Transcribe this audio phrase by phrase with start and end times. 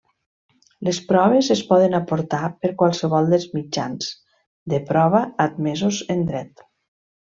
[0.87, 4.11] Les proves es poden aportar per qualsevol dels mitjans
[4.75, 6.71] de prova admesos en dret.